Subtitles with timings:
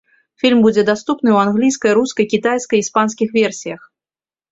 [0.43, 3.81] Фільм будзе даступны ў англійскай, рускай, кітайскай і іспанскай версіях.